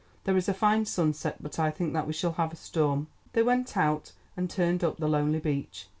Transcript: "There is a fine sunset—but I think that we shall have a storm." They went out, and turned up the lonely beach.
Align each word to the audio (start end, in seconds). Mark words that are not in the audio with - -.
"There 0.23 0.35
is 0.35 0.49
a 0.49 0.53
fine 0.55 0.85
sunset—but 0.85 1.59
I 1.59 1.69
think 1.69 1.93
that 1.93 2.07
we 2.07 2.13
shall 2.13 2.31
have 2.31 2.51
a 2.51 2.55
storm." 2.55 3.05
They 3.33 3.43
went 3.43 3.77
out, 3.77 4.13
and 4.35 4.49
turned 4.49 4.83
up 4.83 4.97
the 4.97 5.07
lonely 5.07 5.37
beach. 5.39 5.89